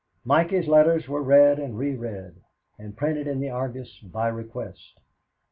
[0.25, 2.37] Mikey's letters were read and re read
[2.79, 4.99] and printed in the Argus "by request."